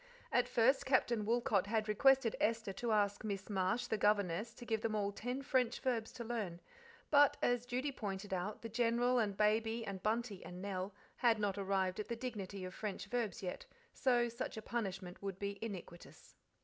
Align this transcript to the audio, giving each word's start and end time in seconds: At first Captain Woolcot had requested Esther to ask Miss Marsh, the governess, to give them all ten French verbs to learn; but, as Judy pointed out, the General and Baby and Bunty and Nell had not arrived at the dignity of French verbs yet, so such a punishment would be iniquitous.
At 0.31 0.47
first 0.47 0.87
Captain 0.87 1.25
Woolcot 1.27 1.67
had 1.67 1.87
requested 1.87 2.35
Esther 2.41 2.73
to 2.73 2.91
ask 2.91 3.23
Miss 3.23 3.51
Marsh, 3.51 3.85
the 3.85 3.99
governess, 3.99 4.51
to 4.55 4.65
give 4.65 4.81
them 4.81 4.95
all 4.95 5.11
ten 5.11 5.43
French 5.43 5.79
verbs 5.79 6.11
to 6.13 6.23
learn; 6.23 6.59
but, 7.11 7.37
as 7.43 7.67
Judy 7.67 7.91
pointed 7.91 8.33
out, 8.33 8.63
the 8.63 8.67
General 8.67 9.19
and 9.19 9.37
Baby 9.37 9.85
and 9.85 10.01
Bunty 10.01 10.43
and 10.43 10.59
Nell 10.59 10.91
had 11.17 11.37
not 11.37 11.55
arrived 11.59 11.99
at 11.99 12.07
the 12.07 12.15
dignity 12.15 12.65
of 12.65 12.73
French 12.73 13.05
verbs 13.05 13.43
yet, 13.43 13.67
so 13.93 14.27
such 14.27 14.57
a 14.57 14.61
punishment 14.63 15.21
would 15.21 15.37
be 15.37 15.59
iniquitous. 15.63 16.33